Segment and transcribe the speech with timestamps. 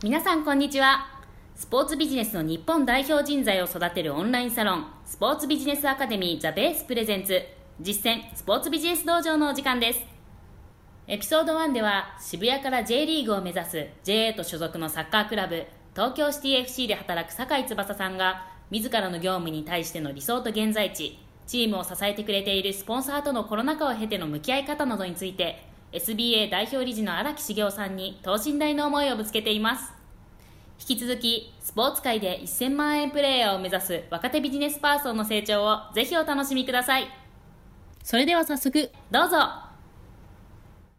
[0.00, 1.08] 皆さんこんにちは。
[1.56, 7.42] スポーツビジネスの日本代表人材を育てるオンラインサロンスポーツビジネスアカデミーザベースプレゼンツ。
[7.80, 10.00] 実践スポーツビジネス道場のお時間です。
[11.08, 21.18] エピソード1では渋谷から J リーグを目指す JA と所属のサッカークラブ東京シティ FC で働く酒井翼さんが自らの業務に対しての理想と現在地
[21.48, 29.92] チームを支えてくれているスポンサーとのコロナ禍を経ての向き合い方などについて SBA 代表理事の荒木茂雄さんに等身大の思いをぶつけています。
[30.80, 37.08] 引き続きスポーツ界で1000万円プレーヤーを目指す若手ビジネスパーソンの成長をぜひお楽しみください。
[38.02, 39.36] それでは早速どうぞ。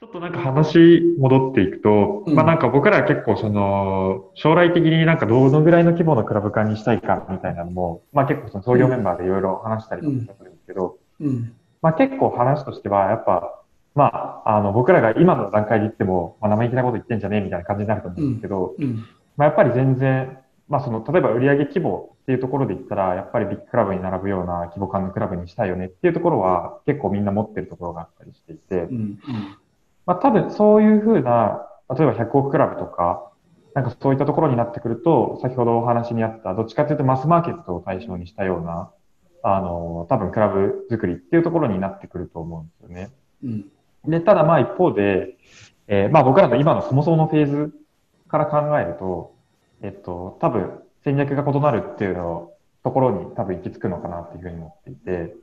[0.00, 2.34] ちょっとなんか話戻っていくと、うん。
[2.34, 11.54] まあなんか僕らは結構その、将来的になんかどのぐらいの規模のクラブ化にしたいかみたいなのも、まあ結構その創業メンバーでいろいろ話したりとかするんですけど、うん。
[11.80, 13.62] まあ結構話としては、やっぱ、
[13.94, 19.04] まあ、あの僕らが今の段階で言っても、まあ生意気なこと言ってんじゃねえみたいな感じになると思うんですけど、うん。
[19.36, 29.18] まあやっぱり全然、まあその、例えば売上規模っていうところで言ったら、やっぱりビッグクラブに並ぶような規模感のクラブにしたいよねっていうところは結構みんな持ってるところがあったりしていて、うん。
[30.06, 33.30] まあ多分そういうふうな、例えば100億クラブとか、
[33.74, 38.90] なんかそういったところになってくると、先ほどお話にあった、どっちかというとマスマーケットを対象にしたような、
[39.42, 43.10] あの、多分クラブ作りっていうところになってくると思うんですよね。
[43.44, 43.64] うん。
[44.06, 45.36] で、ただまあ一方で、
[45.86, 47.74] えーまあ僕らの今のそもそものフェーズ
[48.28, 49.34] から考えると、
[49.82, 52.50] えっと、多分戦略が異なるっていうの
[52.82, 55.34] ところに多分行き着くのかなっていうふうに思っていて、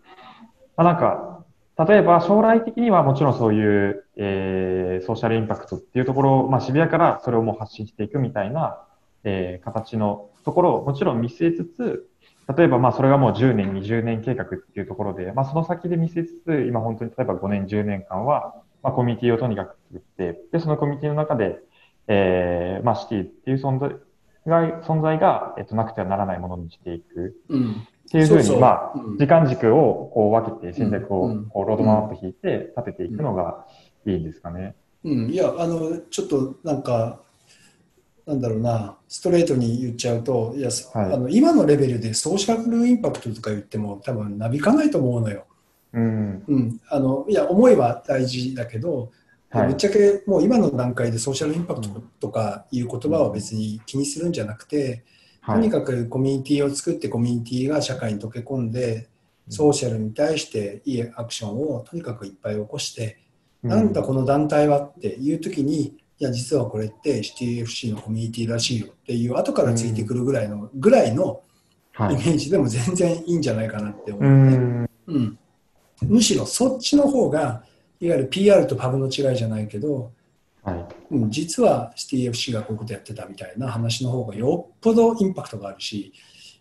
[0.75, 1.45] まあなんか、
[1.87, 8.83] 例えば将来的にはもちろんそういう、えーソーシャルインパクトっていうところを、まあ渋谷からそれをもう発信していくみたいな、
[9.23, 12.09] えー形のところをもちろん見据えつつ、
[12.58, 21.59] 例えばまあそれがもう10年、20年計画っていうところで、まあその先で見据えつつ、今本当に例えば5年、10年間は、まあコミュニティをとにかく作って、で、そのコミュニティの中で、
[22.07, 23.95] えーまあシティっていう存在
[24.47, 27.72] が、存在が、えっと、なくてはならないものにしていくうん。
[27.72, 33.66] っていうふうに、そうそうまあ、うん時間軸をこう分けて戦略をうんこうロードマップ引いて立てていくのが
[34.06, 34.75] いいんですかね。
[35.03, 35.29] うん。
[35.29, 37.22] いや、あの、ちょっとなんか、
[38.31, 45.46] なんだろうな、ストレートに言っちゃうと、いや、はいあの今のレベルでソーシャルインパクトとか言っても多分なびかないと思うのよ。
[45.94, 46.44] うん。
[46.47, 46.81] うん。
[46.90, 49.12] あの、いや、思いは大事だけど、
[49.50, 51.90] はいぶっちゃけもう今の段階でソーシャルインパクト
[52.22, 55.03] とかいう言葉は別に気にするんじゃなくて、
[55.46, 55.69] とにはい。
[55.69, 59.09] かくコミュニティを作ってコミュニティが社会に溶け込んで
[59.50, 63.18] ソーシャルに対していいアクションをとにかくいっぱい起こして、
[63.62, 71.41] なんだこの団体はっていう時にいや実はこれって CTFC のコミュニティらしいよっていう後からついてくるぐらいの、ぐらいの
[71.93, 72.13] はい。
[72.13, 74.89] イメージでも全然いいんじゃないかなって思うう、ねん。
[75.07, 75.39] うん、
[76.03, 77.63] むしろそっちの方が
[77.99, 80.11] いわゆる PR とパブの違いじゃないけど、
[80.63, 81.15] はい。
[81.15, 86.13] うん、実は CTFC がこういうことやってたみたいな話の方がよっぽどインパクトがあるし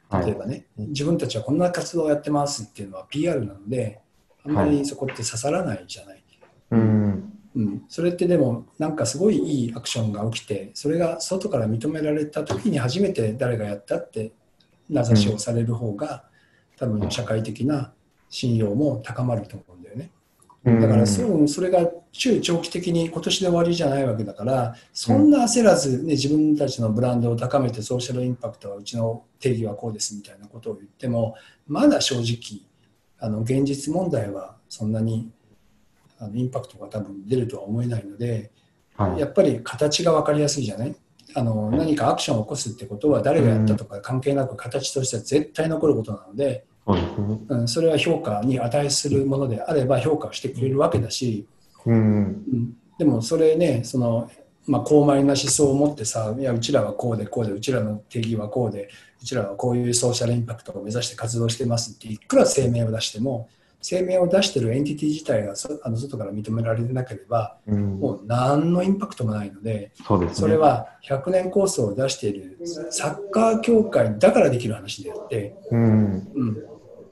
[0.09, 4.01] はい例えばね、自分たちはこんな活動をやってますっていうのは PR なので
[4.45, 6.25] あんまりそこって刺さらないじゃない、
[6.73, 7.00] うん。
[7.61, 14.33] うん、それってでもなんかすごいいいアクションが起きてそれが外から認められた時に初めて誰がやったって
[14.89, 16.25] 名指しをされる方が、
[16.77, 17.93] 多分社会的な
[18.29, 20.11] 信用も高まると思うんだよね。
[20.65, 31.35] だからそうそれが中長期的に今年で終わりじゃないわけだからそんな焦らず、ね、自分たちのブランドを高めてソーシャルインパクトはうちの定義はこうですみたいなことを言っても
[31.67, 32.63] まだ正直
[33.19, 35.31] あの現実問題はそんなに
[36.21, 38.53] あのインパクトが多分出るとは思えないので
[38.97, 39.21] はい。
[39.21, 40.95] やっぱり形が分かりやすいじゃない？
[41.35, 46.97] あの何かアクションを起こすってことは誰がやったとか関係なく形としては絶対残ることなので、そ
[47.49, 51.47] うん、それは評価に値するものであれば評価をしてくれるわけだし、
[51.87, 51.95] うん。
[51.95, 51.99] う
[52.57, 54.29] ん、でもそれねその、
[54.67, 58.91] まあ、高邁な思想を持ってさいやうちらはこうでこうでうちらの定義はこうで
[59.23, 63.49] うちらはこういうソーシャルインパクトを目指して活動してますっていくら声明を出しても
[63.83, 67.99] 声明を出してるエンティティ自体がそあの外から認められてなければうん。
[67.99, 70.35] もう何のインパクトもないのでそうですね。
[70.37, 72.59] それは100年構想を出している
[72.91, 76.33] サッカー協会だからできる話であって、うん。
[76.35, 76.65] うん、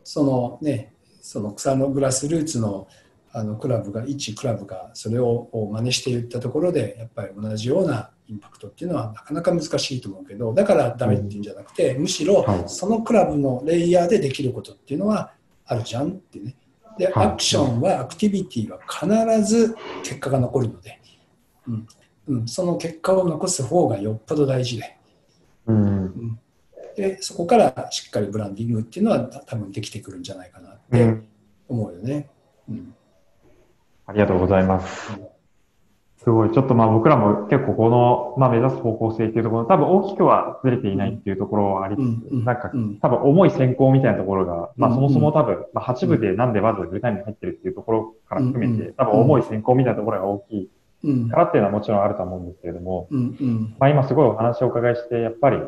[0.05, 2.89] そのねその草のグラスルーツの
[3.33, 15.33] あのクラブが一クラブがそれを真似していったところでやっぱり同じようなインパクトっていうのはなかなか難しいと思うけどだからダメっていうんじゃなくて、むしろはいそのクラブのレイヤーでできることっていうのは
[15.69, 16.57] あるじゃんってね。
[16.99, 17.27] ではい。
[17.29, 21.01] アクションはアクティビティは必ず結果が残るので、
[21.67, 21.87] うん。
[22.27, 24.99] うん、その結果を残す方がよっぽど大事で。
[25.67, 26.39] うん。
[26.97, 31.29] でそこからしっかりブランディングっていうのは多分できてくるんじゃないかなってうん。
[31.69, 32.29] 思うよね。
[32.69, 32.95] うん。
[34.07, 35.13] ありがとうございます。
[36.19, 36.51] すごい。
[36.51, 50.71] ちょっとまあ僕らも結構この、まあ目指す方向性っていうところ、多分大きくはずれていないっていうところはありつつ、うんうんなんかうん多分重い先行みたいなところが、まあうんそもそも多分、まあ8部でなんでまず舞台に入ってるっていうところから含めて、多分重い先行みたいなところが大きい
[51.05, 51.29] うん。
[51.29, 53.09] からっていうのはもちろんあると思うんですけれども、
[53.79, 55.59] まあ今すごいお話をお伺いして、やっぱり、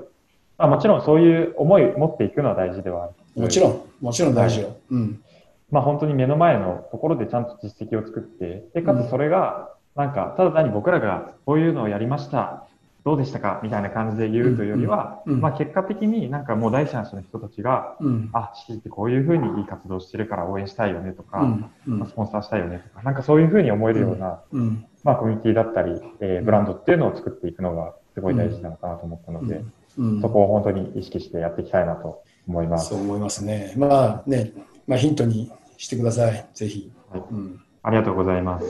[0.58, 3.42] まあもちろんそういう思い持っていくのは大事ではある。
[3.42, 4.76] もちろん、もちろん大事よ。
[4.90, 5.22] うん。
[5.70, 9.70] まあ本当に目の前のところでちゃんと実績を作って、で、かつそれが、
[10.00, 12.66] なんか、ただ単に僕らがこういうのをやりました、
[13.04, 13.60] どうでしたか？
[13.62, 18.30] みたいな感じで言うというよりは、うんうんまあ結果的になんかもう第三者の人たちが、うん。
[18.32, 21.98] あ、シーってこういうふうにいい活動してるから応援したいよねとか、うんうん。
[22.00, 29.64] まあスポンサーしたいよねとか、なんかそういうふうに思えるような、うんまあコミュニティだったり、えーブランドっていうのを作っていくのがすごい大事なのかなと思ったので、
[29.98, 30.20] うん。
[30.20, 32.90] そこを本当に意識してやっていきたいなと思います。
[32.90, 33.74] そう思いますね。
[33.76, 34.52] まあね、
[34.86, 36.92] まあ、ヒントにしてください、ぜひ。
[37.10, 37.22] はい。
[37.30, 37.60] うん。
[37.82, 38.66] ありがとうございます。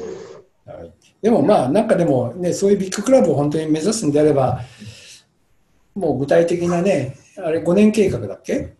[0.73, 4.61] はい、でもまあ、なんかでもね、そういうビッグクラブを本当に目指すんであれば、
[5.95, 8.75] もう具体的なね、あれ5年計画だっけ？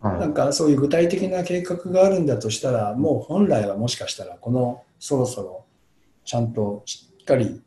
[0.00, 0.20] はい。
[0.20, 5.64] なんかそういう具体的な計画があるんだとしたら、もう本来はもしかしたら、このそろそろ
[6.24, 7.62] ちゃんとしっかり、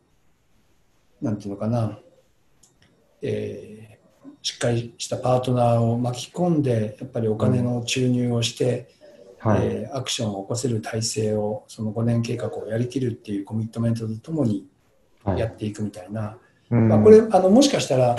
[1.22, 2.00] なんていうのかな、
[3.22, 3.90] えー
[4.42, 8.90] しっかりしたパートナーを巻き込んで、やっぱりお金の注入をして、
[9.40, 9.60] はい。
[9.64, 14.68] えーアクションを起こせる体制を、その5年計画をやりきるっていうコミットメントとともに
[15.24, 16.38] はいやっていくみたいな、
[16.70, 18.16] うんまあ、これあのもしかしたら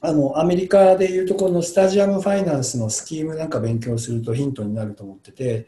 [0.00, 5.66] あのアメリカでいうところのスタジアムファイナンスのスキームなんか勉強するとヒントになると思ってて、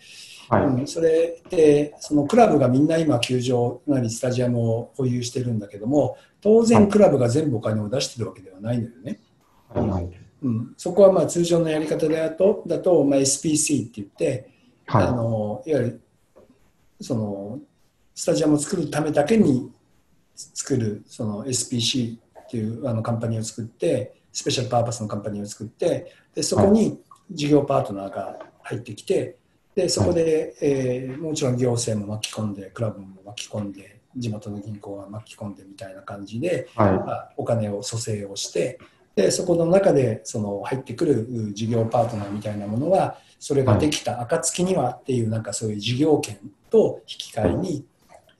[0.49, 0.65] はい。
[0.65, 9.21] うんそれでそのクラブがみんな今球場なりスタジアムを保有してるんだけども当然クラブが全部お金を出してるわけではないのよね。
[9.69, 9.89] はい。
[9.89, 10.11] はい。
[10.43, 14.49] うん、そこはまあ通常のやり方だとだと、まあ、SPC って言って、
[14.87, 16.01] あはのいわゆる
[17.01, 17.61] その
[18.15, 19.71] スタジアムを作るためだけに
[20.35, 27.01] 作るその SPC っていうあのカンパニーを作ってスペシャルパーパスのカンパニーを作ってでそこに
[27.31, 29.37] 事業パートナーが入ってきて
[29.75, 36.89] でそこで、えーもちろん行政も巻き込んでクラブも巻き込んで地元の銀行が巻き込んでみたいな感じで、い。
[36.89, 36.93] はい。
[36.99, 38.81] まあお金を蘇生をして
[39.19, 46.39] でそこの中でその入ってくるう事業パートナーみたいなものはそれができた暁にはっていうなんかそういう事業権
[46.71, 47.87] と引き換えに、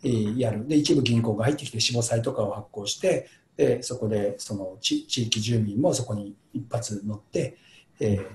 [0.05, 7.57] えーやるで一部銀行が入ってきて死亡債とかを発行してでそこでその地地域住民もそこに一発乗って、
[7.99, 8.27] えー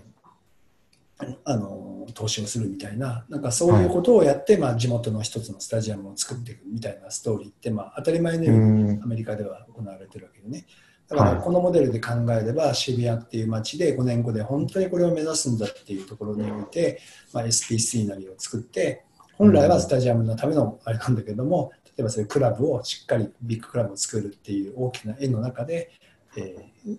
[1.45, 9.03] あの投資をするみたいななんかそういうことをやって、まあ、地元の一つのスタジアムを作っていくみたいなストーリーって、まあ、当たり前のうようにん。
[9.03, 10.65] アメリカでは行われてるわけでね。
[11.13, 16.99] だからこのモデルで考えれば渋谷っていう街で5年後で本当にこれを目指すんだっていうところにおいて、
[17.33, 25.91] まあ、SPC なりを作って本来はスタジアムのためのあれなんだけども例えばそういうクラブをしっかりビッグクラブを作るっていう大きな絵の中で、
[26.37, 26.97] えー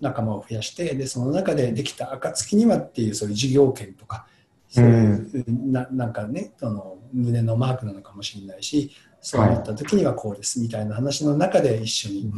[0.00, 4.26] 仲間を増やしてでその中でできた暁にはっていうそういう事業権とか
[4.68, 8.90] そういう、ななんかねその胸のマークなのかもしれないし
[9.26, 12.30] そうなった時にはこうですみたいな話の中で一緒に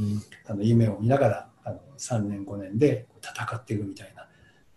[0.47, 4.27] あの夢を見ながらあの3年5年で戦っていくみたいな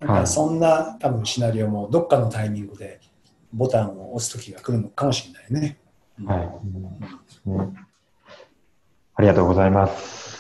[0.06, 3.00] なんはいかそんな多分シナリオもどっかのタイミングで
[3.54, 5.78] ボタンを押す時が来るのかもしれないね。
[6.26, 6.50] はい。
[7.48, 7.78] うん
[9.16, 10.31] ありがとうございます。